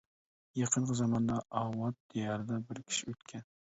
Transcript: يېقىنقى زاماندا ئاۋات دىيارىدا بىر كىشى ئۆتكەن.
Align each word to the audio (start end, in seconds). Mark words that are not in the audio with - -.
يېقىنقى 0.59 0.95
زاماندا 1.01 1.37
ئاۋات 1.61 1.99
دىيارىدا 2.15 2.59
بىر 2.71 2.85
كىشى 2.89 3.11
ئۆتكەن. 3.13 3.47